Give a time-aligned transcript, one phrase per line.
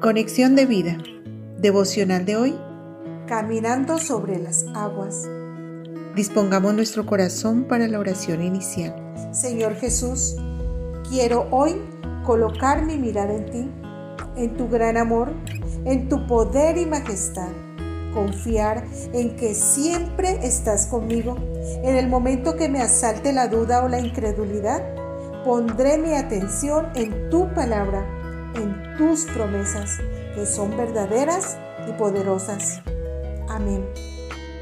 [0.00, 0.96] Conexión de vida.
[1.58, 2.58] Devocional de hoy.
[3.26, 5.28] Caminando sobre las aguas.
[6.16, 8.94] Dispongamos nuestro corazón para la oración inicial.
[9.30, 10.36] Señor Jesús,
[11.06, 11.82] quiero hoy
[12.24, 13.70] colocar mi mirada en ti,
[14.36, 15.34] en tu gran amor,
[15.84, 17.50] en tu poder y majestad.
[18.14, 21.36] Confiar en que siempre estás conmigo.
[21.84, 24.82] En el momento que me asalte la duda o la incredulidad,
[25.44, 28.16] pondré mi atención en tu palabra
[28.54, 29.98] en tus promesas,
[30.34, 31.56] que son verdaderas
[31.88, 32.80] y poderosas.
[33.48, 33.84] Amén.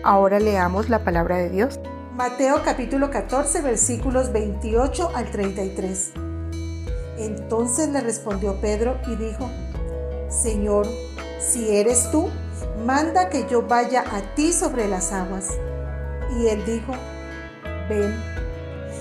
[0.03, 1.81] Ahora leamos la palabra de Dios.
[2.15, 6.13] Mateo capítulo 14 versículos 28 al 33.
[7.19, 9.51] Entonces le respondió Pedro y dijo,
[10.29, 10.87] Señor,
[11.39, 12.29] si eres tú,
[12.85, 15.51] manda que yo vaya a ti sobre las aguas.
[16.37, 16.93] Y él dijo,
[17.89, 18.15] ven.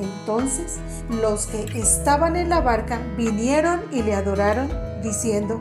[0.00, 4.70] Entonces los que estaban en la barca vinieron y le adoraron,
[5.02, 5.60] diciendo,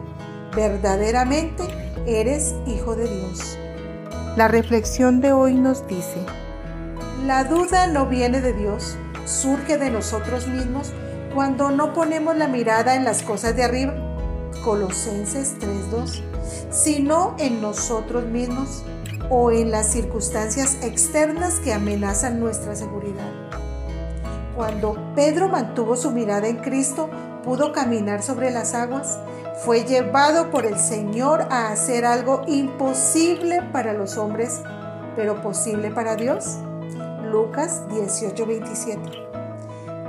[0.56, 1.64] verdaderamente
[2.06, 3.58] eres hijo de Dios.
[4.38, 6.26] La reflexión de hoy nos dice,
[7.26, 10.92] la duda no viene de Dios, surge de nosotros mismos
[11.34, 13.94] cuando no ponemos la mirada en las cosas de arriba,
[14.64, 16.22] Colosenses 3.2,
[16.70, 18.84] sino en nosotros mismos
[19.30, 23.50] o en las circunstancias externas que amenazan nuestra seguridad.
[24.62, 27.09] Cuando Pedro mantuvo su mirada en Cristo,
[27.44, 29.18] pudo caminar sobre las aguas.
[29.66, 34.62] Fue llevado por el Señor a hacer algo imposible para los hombres,
[35.16, 36.59] pero posible para Dios.
[37.24, 39.02] Lucas 18:27.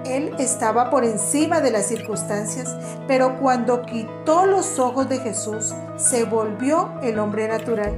[0.05, 2.77] Él estaba por encima de las circunstancias,
[3.09, 7.95] pero cuando quitó los ojos de Jesús, se volvió el hombre natural.